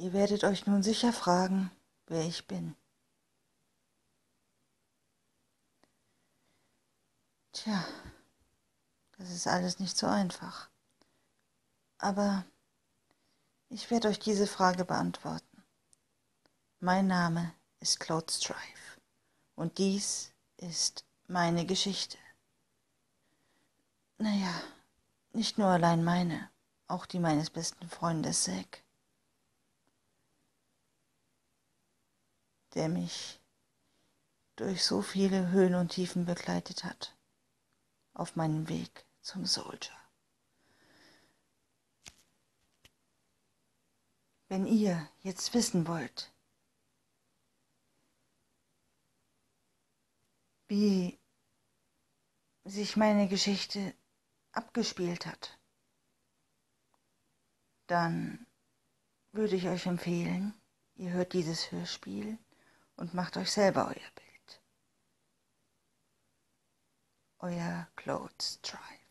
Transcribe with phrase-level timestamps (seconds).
[0.00, 1.72] Ihr werdet euch nun sicher fragen,
[2.06, 2.76] wer ich bin.
[7.52, 7.84] Tja,
[9.18, 10.70] das ist alles nicht so einfach.
[11.98, 12.44] Aber
[13.70, 15.64] ich werde euch diese Frage beantworten.
[16.78, 19.00] Mein Name ist Claude Strife
[19.56, 22.18] und dies ist meine Geschichte.
[24.18, 24.62] Naja,
[25.32, 26.50] nicht nur allein meine,
[26.86, 28.84] auch die meines besten Freundes Zack.
[32.74, 33.40] Der mich
[34.56, 37.16] durch so viele Höhen und Tiefen begleitet hat
[38.12, 39.96] auf meinem Weg zum Soldier.
[44.48, 46.32] Wenn ihr jetzt wissen wollt,
[50.66, 51.18] wie
[52.64, 53.94] sich meine Geschichte
[54.52, 55.58] abgespielt hat,
[57.86, 58.46] dann
[59.32, 60.54] würde ich euch empfehlen,
[60.96, 62.38] ihr hört dieses Hörspiel
[62.98, 64.62] und macht euch selber euer Bild.
[67.38, 69.07] Euer Clothes Drive.